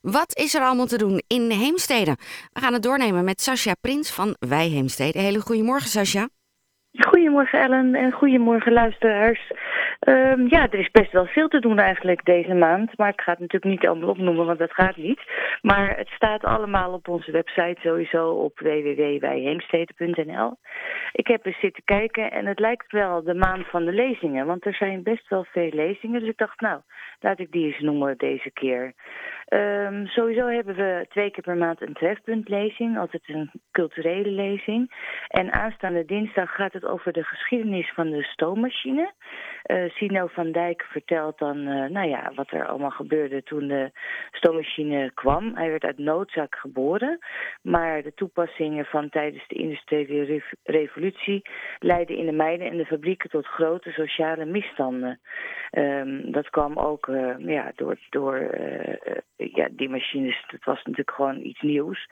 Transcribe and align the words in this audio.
Wat 0.00 0.36
is 0.38 0.54
er 0.54 0.62
allemaal 0.62 0.86
te 0.86 0.98
doen 0.98 1.22
in 1.26 1.50
Heemstede? 1.50 2.16
We 2.52 2.60
gaan 2.60 2.72
het 2.72 2.82
doornemen 2.82 3.24
met 3.24 3.40
Sascha 3.40 3.74
Prins 3.80 4.10
van 4.10 4.36
Wij 4.38 4.68
Heemstede. 4.68 5.18
Hele 5.18 5.40
goedemorgen, 5.40 5.88
Sascha. 5.88 6.28
Goedemorgen 6.98 7.60
Ellen 7.60 7.94
en 7.94 8.12
goedemorgen 8.12 8.72
luisteraars. 8.72 9.52
Um, 10.08 10.48
ja, 10.48 10.70
er 10.70 10.78
is 10.78 10.90
best 10.90 11.12
wel 11.12 11.26
veel 11.26 11.48
te 11.48 11.60
doen 11.60 11.78
eigenlijk 11.78 12.24
deze 12.24 12.54
maand. 12.54 12.96
Maar 12.96 13.08
ik 13.08 13.20
ga 13.20 13.30
het 13.30 13.40
natuurlijk 13.40 13.72
niet 13.72 13.86
allemaal 13.86 14.08
opnoemen, 14.08 14.46
want 14.46 14.58
dat 14.58 14.72
gaat 14.72 14.96
niet. 14.96 15.20
Maar 15.60 15.96
het 15.96 16.08
staat 16.08 16.44
allemaal 16.44 16.92
op 16.92 17.08
onze 17.08 17.30
website 17.30 17.76
sowieso 17.80 18.30
op 18.30 18.58
www.wijheemstede.nl. 18.58 20.56
Ik 21.12 21.26
heb 21.26 21.46
eens 21.46 21.60
zitten 21.60 21.84
kijken 21.84 22.30
en 22.30 22.46
het 22.46 22.58
lijkt 22.58 22.92
wel 22.92 23.22
de 23.22 23.34
maand 23.34 23.66
van 23.66 23.84
de 23.84 23.92
lezingen. 23.92 24.46
Want 24.46 24.66
er 24.66 24.74
zijn 24.74 25.02
best 25.02 25.28
wel 25.28 25.44
veel 25.44 25.70
lezingen. 25.72 26.20
Dus 26.20 26.28
ik 26.28 26.38
dacht, 26.38 26.60
nou, 26.60 26.80
laat 27.20 27.38
ik 27.38 27.52
die 27.52 27.66
eens 27.66 27.80
noemen 27.80 28.18
deze 28.18 28.50
keer. 28.50 28.94
Um, 29.48 30.06
sowieso 30.06 30.46
hebben 30.46 30.74
we 30.74 31.06
twee 31.08 31.30
keer 31.30 31.42
per 31.42 31.56
maand 31.56 31.82
een 31.82 31.92
trefpuntlezing, 31.92 32.98
altijd 32.98 33.22
een 33.26 33.50
culturele 33.70 34.30
lezing. 34.30 34.90
En 35.28 35.52
aanstaande 35.52 36.04
dinsdag 36.04 36.54
gaat 36.54 36.72
het 36.72 36.79
over 36.84 37.12
de 37.12 37.24
geschiedenis 37.24 37.92
van 37.94 38.10
de 38.10 38.22
stoommachine. 38.22 39.12
Uh, 39.66 39.90
Sino 39.90 40.26
van 40.26 40.52
Dijk 40.52 40.82
vertelt 40.82 41.38
dan 41.38 41.56
uh, 41.56 41.88
nou 41.88 42.08
ja, 42.08 42.32
wat 42.34 42.50
er 42.50 42.66
allemaal 42.66 42.90
gebeurde 42.90 43.42
toen 43.42 43.68
de 43.68 43.90
stoommachine 44.30 45.10
kwam. 45.14 45.56
Hij 45.56 45.70
werd 45.70 45.84
uit 45.84 45.98
noodzaak 45.98 46.54
geboren, 46.54 47.18
maar 47.62 48.02
de 48.02 48.14
toepassingen 48.14 48.84
van 48.84 49.08
tijdens 49.08 49.48
de 49.48 49.54
industriële 49.54 50.42
revolutie 50.62 51.42
leidden 51.78 52.16
in 52.16 52.26
de 52.26 52.32
mijnen 52.32 52.70
en 52.70 52.76
de 52.76 52.86
fabrieken 52.86 53.30
tot 53.30 53.46
grote 53.46 53.90
sociale 53.90 54.44
misstanden. 54.44 55.20
Um, 55.70 56.32
dat 56.32 56.50
kwam 56.50 56.78
ook 56.78 57.06
uh, 57.06 57.34
ja, 57.38 57.72
door, 57.74 57.98
door 58.10 58.58
ja, 59.36 59.68
die 59.70 59.88
machines, 59.88 60.44
het 60.46 60.64
was 60.64 60.82
natuurlijk 60.82 61.10
gewoon 61.10 61.40
iets 61.40 61.60
nieuws. 61.60 62.08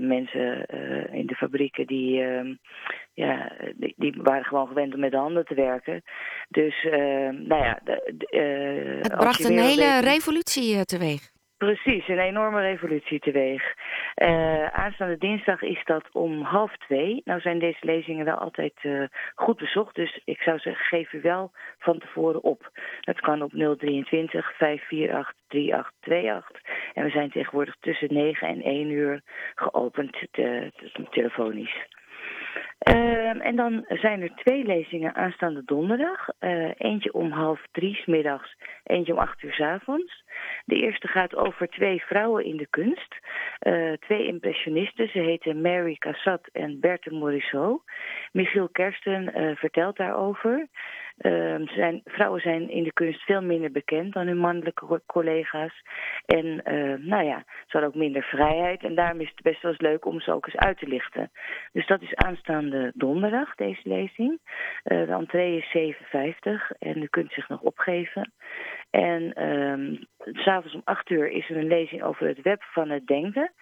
Mensen 0.00 0.66
in 1.12 1.26
de 1.26 1.34
fabrieken 1.34 1.86
die, 1.86 2.20
uh, 2.20 2.54
ja, 3.16 3.52
die, 3.76 3.94
die, 3.96 4.14
waren 4.16 4.44
gewoon 4.44 4.66
gewend 4.66 4.94
om 4.94 5.00
met 5.00 5.10
de 5.10 5.16
handen 5.16 5.44
te 5.44 5.54
werken. 5.54 6.02
Dus, 6.48 6.82
nou 7.30 7.64
ja. 7.64 7.80
De, 7.84 8.98
het 9.02 9.16
bracht 9.16 9.44
een 9.44 9.58
hele 9.58 10.00
revolutie 10.00 10.84
teweeg. 10.84 11.34
Precies, 11.56 12.08
een 12.08 12.18
enorme 12.18 12.60
revolutie 12.60 13.18
teweeg. 13.18 13.62
Uh, 14.22 14.66
aanstaande 14.66 15.18
dinsdag 15.18 15.62
is 15.62 15.84
dat 15.84 16.08
om 16.12 16.42
half 16.42 16.76
twee. 16.76 17.20
Nou 17.24 17.40
zijn 17.40 17.58
deze 17.58 17.78
lezingen 17.80 18.24
wel 18.24 18.36
altijd 18.36 18.72
uh, 18.82 19.04
goed 19.34 19.56
bezocht, 19.56 19.94
dus 19.94 20.20
ik 20.24 20.40
zou 20.40 20.58
zeggen, 20.58 20.84
geef 20.84 21.12
u 21.12 21.20
wel 21.20 21.52
van 21.78 21.98
tevoren 21.98 22.42
op. 22.42 22.70
Dat 23.00 23.20
kan 23.20 23.42
op 23.42 23.50
023 23.50 24.56
548 24.56 25.32
3828. 25.48 26.60
En 26.94 27.04
we 27.04 27.10
zijn 27.10 27.30
tegenwoordig 27.30 27.76
tussen 27.80 28.14
9 28.14 28.48
en 28.48 28.62
1 28.62 28.90
uur 28.90 29.20
geopend 29.54 30.12
te, 30.12 30.72
te, 30.92 31.06
telefonisch. 31.10 31.86
Uh, 32.88 33.46
en 33.46 33.56
dan 33.56 33.84
zijn 33.88 34.22
er 34.22 34.34
twee 34.34 34.64
lezingen 34.64 35.14
aanstaande 35.14 35.62
donderdag. 35.64 36.28
Uh, 36.40 36.70
eentje 36.76 37.12
om 37.12 37.30
half 37.30 37.66
drie 37.72 37.94
s 37.94 38.06
middags, 38.06 38.56
eentje 38.84 39.12
om 39.12 39.18
acht 39.18 39.42
uur 39.42 39.52
s 39.52 39.60
avonds. 39.60 40.24
De 40.64 40.74
eerste 40.74 41.08
gaat 41.08 41.36
over 41.36 41.68
twee 41.68 42.02
vrouwen 42.02 42.44
in 42.44 42.56
de 42.56 42.66
kunst. 42.70 43.16
Uh, 43.62 43.92
twee 43.92 44.26
impressionisten. 44.26 45.08
Ze 45.08 45.18
heten 45.18 45.60
Mary 45.60 45.94
Cassatt 45.94 46.48
en 46.52 46.80
Berthe 46.80 47.14
Morisot. 47.14 47.82
Michiel 48.32 48.68
Kersten 48.68 49.40
uh, 49.40 49.56
vertelt 49.56 49.96
daarover. 49.96 50.66
Uh, 51.20 51.68
zijn, 51.68 52.00
vrouwen 52.04 52.40
zijn 52.40 52.70
in 52.70 52.82
de 52.82 52.92
kunst 52.92 53.20
veel 53.20 53.42
minder 53.42 53.70
bekend 53.70 54.12
dan 54.12 54.26
hun 54.26 54.38
mannelijke 54.38 55.02
collega's. 55.06 55.82
En 56.26 56.46
uh, 56.46 56.98
nou 56.98 57.24
ja, 57.24 57.44
ze 57.46 57.68
hadden 57.68 57.90
ook 57.90 57.94
minder 57.94 58.22
vrijheid. 58.22 58.82
En 58.82 58.94
daarom 58.94 59.20
is 59.20 59.28
het 59.28 59.42
best 59.42 59.62
wel 59.62 59.70
eens 59.72 59.80
leuk 59.80 60.04
om 60.04 60.20
ze 60.20 60.32
ook 60.32 60.46
eens 60.46 60.56
uit 60.56 60.78
te 60.78 60.86
lichten. 60.86 61.30
Dus 61.72 61.86
dat 61.86 62.02
is 62.02 62.14
aanstaande 62.14 62.92
donderdag, 62.94 63.54
deze 63.54 63.80
lezing. 63.82 64.40
Uh, 64.84 65.06
de 65.06 65.12
entree 65.12 65.64
is 65.70 65.94
7,50 65.94 66.78
en 66.78 67.02
u 67.02 67.06
kunt 67.06 67.32
zich 67.32 67.48
nog 67.48 67.60
opgeven. 67.60 68.32
En 68.90 69.48
um, 69.50 70.06
s'avonds 70.22 70.74
om 70.74 70.82
acht 70.84 71.10
uur 71.10 71.28
is 71.28 71.50
er 71.50 71.56
een 71.56 71.66
lezing 71.66 72.02
over 72.02 72.26
het 72.26 72.42
web 72.42 72.62
van 72.62 72.90
het 72.90 73.06
denken. 73.06 73.52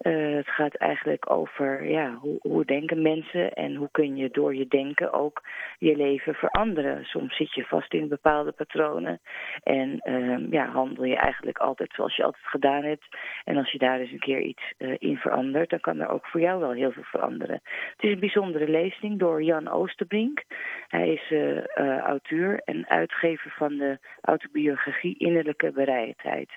Uh, 0.00 0.36
het 0.36 0.48
gaat 0.48 0.74
eigenlijk 0.74 1.30
over 1.30 1.84
ja, 1.90 2.14
hoe, 2.14 2.38
hoe 2.40 2.64
denken 2.64 3.02
mensen 3.02 3.52
en 3.52 3.74
hoe 3.74 3.88
kun 3.90 4.16
je 4.16 4.28
door 4.30 4.54
je 4.54 4.66
denken 4.68 5.12
ook 5.12 5.42
je 5.78 5.96
leven 5.96 6.34
veranderen. 6.34 7.04
Soms 7.04 7.36
zit 7.36 7.54
je 7.54 7.64
vast 7.64 7.94
in 7.94 8.08
bepaalde 8.08 8.52
patronen 8.52 9.20
en 9.62 10.12
um, 10.12 10.46
ja, 10.50 10.66
handel 10.66 11.04
je 11.04 11.16
eigenlijk 11.16 11.58
altijd 11.58 11.92
zoals 11.92 12.16
je 12.16 12.24
altijd 12.24 12.46
gedaan 12.46 12.84
hebt. 12.84 13.06
En 13.44 13.56
als 13.56 13.72
je 13.72 13.78
daar 13.78 14.00
eens 14.00 14.12
een 14.12 14.18
keer 14.18 14.40
iets 14.40 14.72
uh, 14.78 14.94
in 14.98 15.16
verandert, 15.16 15.70
dan 15.70 15.80
kan 15.80 16.00
er 16.00 16.08
ook 16.08 16.26
voor 16.26 16.40
jou 16.40 16.60
wel 16.60 16.72
heel 16.72 16.92
veel 16.92 17.02
veranderen. 17.02 17.60
Het 17.92 18.02
is 18.02 18.12
een 18.12 18.20
bijzondere 18.20 18.68
lezing 18.68 19.18
door 19.18 19.42
Jan 19.42 19.68
Oosterbrink. 19.68 20.42
Hij 20.92 21.08
is 21.08 21.30
uh, 21.30 21.98
auteur 21.98 22.60
en 22.64 22.88
uitgever 22.88 23.50
van 23.50 23.76
de 23.76 23.98
autobiografie 24.20 25.18
Innerlijke 25.18 25.70
Bereidheid. 25.72 26.50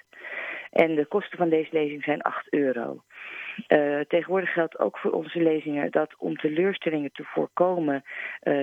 En 0.72 0.96
de 0.96 1.06
kosten 1.06 1.38
van 1.38 1.50
deze 1.50 1.70
lezing 1.72 2.04
zijn 2.04 2.22
8 2.22 2.54
euro. 2.54 3.04
Uh, 3.68 4.00
tegenwoordig 4.00 4.54
geldt 4.54 4.80
ook 4.80 4.98
voor 4.98 5.12
onze 5.12 5.42
lezingen 5.42 5.92
dat 5.92 6.16
om 6.18 6.38
teleurstellingen 6.38 7.12
te 7.12 7.24
voorkomen 7.24 8.04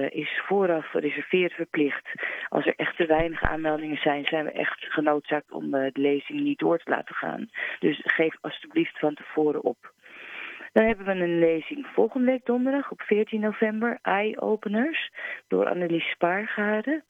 is 0.08 0.40
vooraf 0.46 0.92
reserveren 0.92 1.56
verplicht. 1.56 2.08
Als 2.48 2.66
er 2.66 2.74
echt 2.76 2.96
te 2.96 3.06
weinig 3.06 3.42
aanmeldingen 3.42 3.96
zijn, 3.96 4.24
zijn 4.24 4.44
we 4.44 4.50
echt 4.50 4.84
genoodzaakt 4.84 5.52
om 5.52 5.70
de 5.70 5.90
lezing 5.92 6.40
niet 6.40 6.58
door 6.58 6.78
te 6.78 6.90
laten 6.90 7.14
gaan. 7.14 7.50
Dus 7.78 8.00
geef 8.04 8.36
alstublieft 8.40 8.98
van 8.98 9.14
tevoren 9.14 9.62
op. 9.62 9.92
Dan 10.72 10.84
hebben 10.84 11.06
we 11.06 11.12
een 11.12 11.38
lezing 11.38 11.86
volgende 11.86 12.26
week 12.26 12.44
donderdag 12.44 12.90
op 12.90 13.00
14 13.02 13.40
november, 13.40 13.98
Eye 14.02 14.40
Openers, 14.40 15.12
door 15.48 15.68
Annelies 15.68 16.10
Spaargade. 16.10 17.02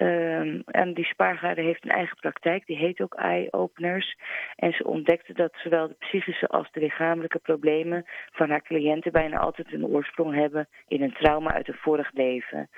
Um, 0.00 0.62
Annelies 0.64 1.08
Spaargade 1.08 1.60
heeft 1.60 1.84
een 1.84 1.90
eigen 1.90 2.16
praktijk, 2.16 2.66
die 2.66 2.76
heet 2.76 3.00
ook 3.00 3.14
Eye 3.14 3.52
Openers. 3.52 4.16
En 4.56 4.72
ze 4.72 4.84
ontdekte 4.84 5.32
dat 5.32 5.52
zowel 5.56 5.88
de 5.88 5.96
psychische 5.98 6.46
als 6.46 6.70
de 6.72 6.80
lichamelijke 6.80 7.38
problemen 7.38 8.04
van 8.32 8.50
haar 8.50 8.62
cliënten 8.62 9.12
bijna 9.12 9.38
altijd 9.38 9.72
een 9.72 9.86
oorsprong 9.86 10.34
hebben 10.34 10.68
in 10.88 11.02
een 11.02 11.12
trauma 11.12 11.52
uit 11.52 11.68
een 11.68 11.74
vorig 11.74 12.12
leven. 12.12 12.68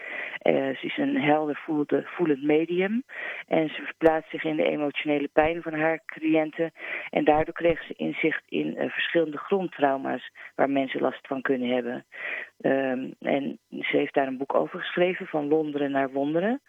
Uh, 0.42 0.52
ze 0.52 0.86
is 0.86 0.96
een 0.96 1.20
helder 1.20 1.56
voelde, 1.64 2.02
voelend 2.04 2.42
medium 2.42 3.02
en 3.48 3.68
ze 3.68 3.82
verplaatst 3.82 4.30
zich 4.30 4.44
in 4.44 4.56
de 4.56 4.68
emotionele 4.68 5.28
pijn 5.32 5.62
van 5.62 5.74
haar 5.74 6.00
cliënten. 6.06 6.72
En 7.10 7.24
daardoor 7.24 7.54
kreeg 7.54 7.84
ze 7.84 7.94
inzicht 7.96 8.42
in 8.48 8.66
uh, 8.66 8.90
verschillende 8.90 9.38
grondtrauma's 9.38 10.30
waar 10.54 10.70
mensen 10.70 11.00
last 11.00 11.26
van 11.26 11.42
kunnen 11.42 11.68
hebben. 11.68 12.04
Um, 12.60 13.14
en 13.20 13.58
ze 13.70 13.96
heeft 13.96 14.14
daar 14.14 14.26
een 14.26 14.38
boek 14.38 14.54
over 14.54 14.78
geschreven, 14.78 15.26
van 15.26 15.48
wonderen 15.48 15.90
naar 15.90 16.10
wonderen. 16.10 16.62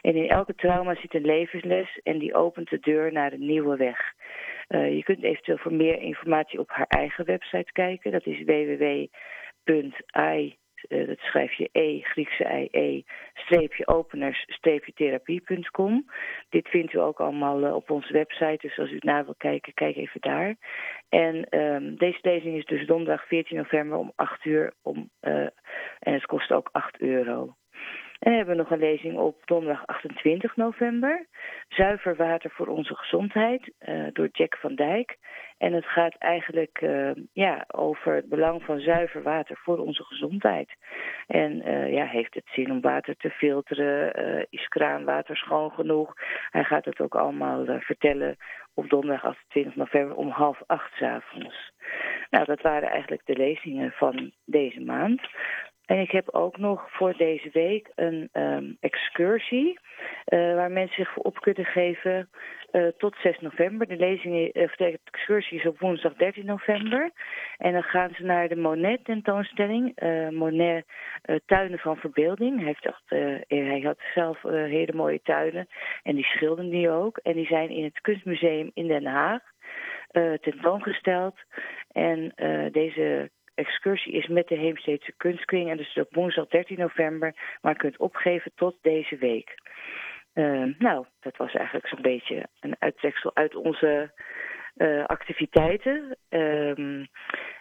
En 0.00 0.14
in 0.14 0.28
elke 0.28 0.54
trauma 0.54 0.94
zit 0.94 1.14
een 1.14 1.24
levensles 1.24 2.00
en 2.02 2.18
die 2.18 2.34
opent 2.34 2.68
de 2.68 2.78
deur 2.80 3.12
naar 3.12 3.32
een 3.32 3.46
nieuwe 3.46 3.76
weg. 3.76 3.98
Uh, 4.68 4.96
je 4.96 5.02
kunt 5.02 5.22
eventueel 5.22 5.58
voor 5.58 5.72
meer 5.72 5.98
informatie 5.98 6.58
op 6.58 6.70
haar 6.70 6.86
eigen 6.86 7.24
website 7.24 7.72
kijken. 7.72 8.12
Dat 8.12 8.26
is 8.26 8.44
www.i 8.44 10.56
uh, 10.88 11.06
dat 11.06 11.18
schrijf 11.18 11.52
je 11.52 11.68
E, 11.72 12.00
Griekse 12.00 12.44
I, 12.44 12.68
E, 12.70 13.02
streepje 13.34 13.86
openers, 13.86 14.44
streepje 14.46 14.92
therapie.com. 14.92 16.10
Dit 16.48 16.68
vindt 16.68 16.92
u 16.92 16.98
ook 16.98 17.20
allemaal 17.20 17.62
uh, 17.62 17.74
op 17.74 17.90
onze 17.90 18.12
website, 18.12 18.58
dus 18.60 18.78
als 18.78 18.90
u 18.90 18.94
het 18.94 19.04
na 19.04 19.24
wil 19.24 19.34
kijken, 19.38 19.74
kijk 19.74 19.96
even 19.96 20.20
daar. 20.20 20.56
En 21.08 21.58
um, 21.58 21.96
deze 21.96 22.18
lezing 22.22 22.56
is 22.56 22.64
dus 22.64 22.86
donderdag 22.86 23.26
14 23.26 23.56
november 23.56 23.98
om 23.98 24.12
8 24.16 24.44
uur 24.44 24.72
om, 24.82 25.10
uh, 25.20 25.32
en 25.98 26.12
het 26.12 26.26
kost 26.26 26.52
ook 26.52 26.68
8 26.72 27.00
euro. 27.00 27.54
En 28.18 28.30
we 28.30 28.36
hebben 28.36 28.56
nog 28.56 28.70
een 28.70 28.78
lezing 28.78 29.18
op 29.18 29.42
donderdag 29.44 29.86
28 29.86 30.56
november. 30.56 31.26
Zuiver 31.68 32.16
water 32.16 32.50
voor 32.50 32.66
onze 32.66 32.94
gezondheid 32.94 33.72
door 34.12 34.28
Jack 34.32 34.56
van 34.56 34.74
Dijk. 34.74 35.18
En 35.62 35.72
het 35.72 35.86
gaat 35.86 36.14
eigenlijk 36.18 36.80
uh, 36.80 37.10
ja, 37.32 37.64
over 37.66 38.14
het 38.14 38.28
belang 38.28 38.62
van 38.62 38.80
zuiver 38.80 39.22
water 39.22 39.56
voor 39.56 39.78
onze 39.78 40.04
gezondheid. 40.04 40.70
En 41.26 41.68
uh, 41.68 41.92
ja, 41.92 42.04
heeft 42.04 42.34
het 42.34 42.48
zin 42.52 42.70
om 42.70 42.80
water 42.80 43.16
te 43.16 43.30
filteren? 43.30 43.90
is 44.50 44.68
kraanwater 44.68 45.36
schoon 45.36 45.70
genoeg? 45.70 46.14
Hij 46.50 46.64
gaat 46.64 46.84
het 46.84 47.00
ook 47.00 47.14
allemaal 47.14 47.64
vertellen 47.66 48.36
op 48.74 48.88
donderdag 48.88 49.24
28 49.24 49.76
november 49.76 50.16
om 50.16 50.28
half 50.28 50.62
acht 50.66 50.92
s 50.94 51.02
avonds. 51.02 51.72
Nou, 52.30 52.44
dat 52.44 52.60
waren 52.60 52.90
eigenlijk 52.90 53.22
de 53.24 53.36
lezingen 53.36 53.90
van 53.90 54.32
deze 54.44 54.80
maand. 54.80 55.20
En 55.92 55.98
ik 55.98 56.10
heb 56.10 56.28
ook 56.30 56.56
nog 56.56 56.90
voor 56.90 57.16
deze 57.16 57.48
week 57.52 57.92
een 57.94 58.28
um, 58.32 58.76
excursie 58.80 59.78
uh, 60.28 60.54
waar 60.54 60.70
mensen 60.70 60.96
zich 60.96 61.12
voor 61.12 61.22
op 61.22 61.40
kunnen 61.40 61.64
geven 61.64 62.28
uh, 62.72 62.86
tot 62.98 63.16
6 63.22 63.38
november. 63.40 63.88
De 63.88 63.96
lezing, 63.96 64.56
uh, 64.56 64.68
de 64.76 64.98
excursie 65.04 65.58
is 65.58 65.66
op 65.66 65.78
woensdag 65.78 66.14
13 66.14 66.44
november. 66.44 67.10
En 67.58 67.72
dan 67.72 67.82
gaan 67.82 68.10
ze 68.14 68.22
naar 68.22 68.48
de 68.48 68.56
Monet 68.56 69.04
tentoonstelling. 69.04 70.00
Monet 70.30 70.84
Tuinen 71.46 71.78
van 71.78 71.96
Verbeelding. 71.96 72.56
Hij, 72.56 72.66
heeft 72.66 72.86
echt, 72.86 73.02
hij 73.48 73.80
had 73.84 73.98
zelf 74.14 74.42
hele 74.42 74.92
mooie 74.94 75.20
tuinen 75.22 75.68
en 76.02 76.14
die 76.14 76.24
schilderde 76.24 76.70
die 76.70 76.90
ook. 76.90 77.18
En 77.18 77.32
die 77.32 77.46
zijn 77.46 77.70
in 77.70 77.84
het 77.84 78.00
Kunstmuseum 78.00 78.70
in 78.74 78.86
Den 78.86 79.06
Haag. 79.06 79.42
eh, 80.12 80.32
tentoongesteld. 80.32 81.34
En 81.92 82.32
eh, 82.34 82.72
deze 82.72 83.30
excursie 83.54 84.12
is 84.12 84.26
met 84.26 84.48
de 84.48 84.54
Heemsteedse 84.54 85.12
Kunstkring. 85.16 85.70
En 85.70 85.76
dus 85.76 85.94
op 85.94 86.14
woensdag 86.14 86.48
13 86.48 86.78
november. 86.78 87.34
Maar 87.60 87.76
kunt 87.76 87.96
opgeven 87.96 88.52
tot 88.54 88.76
deze 88.82 89.16
week. 89.16 89.54
Eh, 90.32 90.64
nou, 90.78 91.06
dat 91.20 91.36
was 91.36 91.54
eigenlijk 91.54 91.88
zo'n 91.88 92.02
beetje 92.02 92.48
een 92.60 92.76
uittreksel 92.78 93.30
uit 93.34 93.54
onze 93.54 94.12
eh, 94.76 95.04
activiteiten. 95.04 96.16
Ehm, 96.28 97.04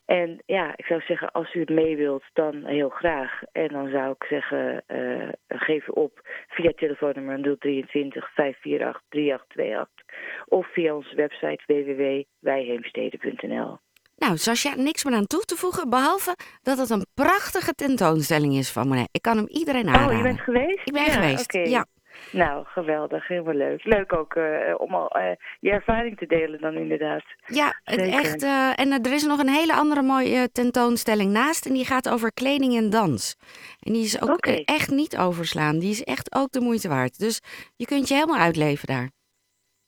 en 0.06 0.42
ja, 0.46 0.74
ik 0.76 0.86
zou 0.86 1.02
zeggen, 1.02 1.32
als 1.32 1.54
u 1.54 1.60
het 1.60 1.70
mee 1.70 1.98
wilt, 1.98 2.24
dan 2.34 2.66
heel 2.66 2.90
graag. 2.90 3.42
En 3.52 3.68
dan 3.68 3.90
zou 3.90 4.12
ik 4.12 4.24
zeggen, 4.24 4.84
eh, 4.88 5.30
geef 5.48 5.88
u 5.88 5.92
op 5.92 6.22
via 6.48 6.72
telefoonnummer 6.76 7.58
023 7.58 8.34
548 8.34 9.02
3828 9.10 10.06
of 10.46 10.74
via 10.74 10.96
onze 10.96 11.16
website 11.16 11.64
www.wijheemsteden.nl. 11.66 13.80
Nou, 14.26 14.38
Sascha, 14.38 14.76
niks 14.76 15.04
meer 15.04 15.14
aan 15.14 15.28
toe 15.28 15.42
te 15.42 15.56
voegen, 15.56 15.90
behalve 15.90 16.36
dat 16.62 16.78
het 16.78 16.90
een 16.90 17.06
prachtige 17.14 17.74
tentoonstelling 17.74 18.54
is 18.54 18.72
van 18.72 18.88
Monet. 18.88 19.08
Ik 19.12 19.22
kan 19.22 19.38
hem 19.38 19.48
iedereen 19.48 19.88
aanraden. 19.88 20.10
Oh, 20.12 20.18
je 20.18 20.24
bent 20.24 20.40
geweest? 20.42 20.80
Ik 20.88 20.94
ben 20.94 21.04
Ja, 21.04 21.12
geweest, 21.12 21.54
ja. 21.54 21.86
Nou, 22.32 22.66
geweldig. 22.66 23.28
Helemaal 23.28 23.54
leuk. 23.54 23.84
Leuk 23.84 24.14
ook 24.14 24.34
eh, 24.34 24.44
om 24.78 24.96
al 24.96 25.08
eh, 25.08 25.36
je 25.60 25.70
ervaring 25.72 26.18
te 26.18 26.26
delen 26.26 26.62
dan 26.62 26.74
inderdaad. 26.74 27.24
Ja, 27.46 27.80
het 27.84 28.00
echt. 28.00 28.44
eh, 28.44 28.80
en 28.80 28.92
er 28.92 29.14
is 29.14 29.24
nog 29.24 29.40
een 29.40 29.50
hele 29.50 29.74
andere 29.74 30.02
mooie 30.02 30.52
tentoonstelling 30.52 31.32
naast. 31.32 31.66
En 31.66 31.74
die 31.74 31.86
gaat 31.86 32.10
over 32.10 32.34
kleding 32.34 32.78
en 32.78 32.90
dans. 32.90 33.36
En 33.80 33.94
die 33.94 34.04
is 34.04 34.22
ook 34.22 34.46
echt 34.66 34.90
niet 34.92 35.18
overslaan. 35.18 35.80
Die 35.80 35.92
is 35.92 36.04
echt 36.04 36.36
ook 36.36 36.52
de 36.52 36.62
moeite 36.62 36.90
waard. 36.90 37.20
Dus 37.20 37.42
je 37.76 37.86
kunt 37.86 38.08
je 38.08 38.14
helemaal 38.14 38.40
uitleven 38.40 38.88
daar. 38.88 39.10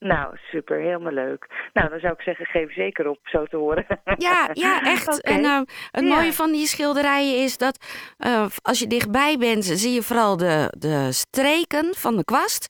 Nou, 0.03 0.37
super. 0.51 0.77
Helemaal 0.79 1.11
leuk. 1.11 1.47
Nou, 1.73 1.89
dan 1.89 1.99
zou 1.99 2.13
ik 2.13 2.21
zeggen, 2.21 2.45
geef 2.45 2.73
zeker 2.73 3.07
op, 3.09 3.19
zo 3.23 3.45
te 3.45 3.57
horen. 3.57 3.85
Ja, 4.17 4.49
ja 4.53 4.81
echt. 4.93 5.21
En 5.21 5.43
eh, 5.45 5.59
het 5.91 6.03
Ja. 6.05 6.15
mooie 6.15 6.33
van 6.33 6.51
die 6.51 6.67
schilderijen 6.67 7.43
is 7.43 7.57
dat 7.57 7.85
eh, 8.17 8.45
als 8.61 8.79
je 8.79 8.87
dichtbij 8.87 9.37
bent, 9.37 9.65
zie 9.65 9.93
je 9.93 10.01
vooral 10.03 10.37
de, 10.37 10.73
de 10.77 11.07
streken 11.11 11.95
van 11.95 12.15
de 12.15 12.23
kwast. 12.23 12.67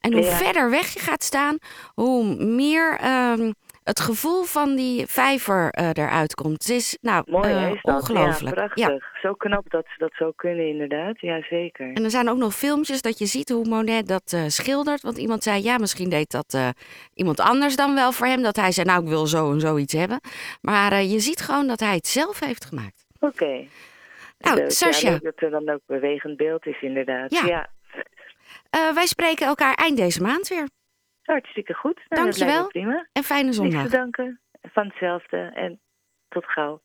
En 0.00 0.12
hoe 0.12 0.22
Ja. 0.22 0.30
verder 0.30 0.70
weg 0.70 0.86
je 0.92 1.00
gaat 1.00 1.22
staan, 1.22 1.58
hoe 1.94 2.36
meer 2.44 2.98
ehm, 3.00 3.50
het 3.88 4.00
gevoel 4.00 4.42
van 4.42 4.76
die 4.76 5.06
vijver 5.06 5.70
eh, 5.70 5.88
eruit 5.92 6.34
komt. 6.34 6.62
Het 6.62 6.68
is 6.68 6.98
nou 7.00 7.22
Mooi, 7.26 7.50
eh, 7.50 7.70
is 7.70 7.80
ongelooflijk. 7.82 8.56
Ja, 8.56 8.86
prachtig. 8.86 9.20
Zo 9.20 9.32
knap 9.32 9.70
dat 9.70 9.84
ze 9.86 9.94
dat 9.98 10.12
zo 10.14 10.32
kunnen, 10.36 10.68
inderdaad. 10.68 11.20
Ja, 11.20 11.42
zeker. 11.42 11.92
En 11.92 12.04
er 12.04 12.10
zijn 12.10 12.28
ook 12.28 12.36
nog 12.36 12.54
filmpjes 12.54 13.02
dat 13.02 13.18
je 13.18 13.26
ziet 13.26 13.48
hoe 13.48 13.68
Monet 13.68 14.08
dat 14.08 14.32
eh, 14.32 14.44
schildert. 14.46 15.02
Want 15.02 15.18
iemand 15.18 15.42
zei, 15.42 15.62
ja, 15.62 15.78
misschien 15.78 16.08
deed 16.08 16.30
dat 16.30 16.74
iemand 17.14 17.40
anders 17.40 17.76
dan 17.76 17.94
wel 17.94 18.12
voor 18.12 18.26
hem. 18.26 18.42
Dat 18.42 18.56
hij 18.56 18.72
zei, 18.72 18.86
nou, 18.86 19.02
ik 19.02 19.08
wil 19.08 19.26
zo 19.26 19.52
en 19.52 19.60
zoiets 19.60 19.92
hebben. 19.92 20.20
Maar 20.60 21.02
je 21.02 21.18
ziet 21.18 21.40
gewoon 21.40 21.66
dat 21.66 21.80
hij 21.80 21.94
het 21.94 22.06
zelf 22.06 22.40
heeft 22.40 22.64
gemaakt. 22.64 23.06
Oké. 23.20 23.66
Nou, 24.38 24.56
Leuk. 24.56 24.70
Sascha. 24.70 25.10
Ja, 25.10 25.18
dat 25.18 25.32
er 25.36 25.50
dan 25.50 25.68
ook 25.68 25.80
bewegend 25.86 26.36
beeld 26.36 26.66
is, 26.66 26.82
inderdaad. 26.82 27.32
Ja. 27.32 27.46
ja. 27.46 27.68
Wij 28.94 29.06
spreken 29.06 29.46
elkaar 29.46 29.74
eind 29.74 29.96
deze 29.96 30.22
maand 30.22 30.48
weer. 30.48 30.68
Hartstikke 31.28 31.74
goed. 31.74 31.94
Nou, 31.94 32.06
dat 32.08 32.18
Dankjewel. 32.38 32.62
me 32.62 32.68
prima. 32.68 33.06
En 33.12 33.22
fijne 33.22 33.44
Niks 33.44 33.56
zondag. 33.56 33.82
te 33.82 33.90
danken. 33.96 34.40
Van 34.62 34.86
hetzelfde. 34.86 35.36
En 35.54 35.80
tot 36.28 36.44
gauw. 36.44 36.80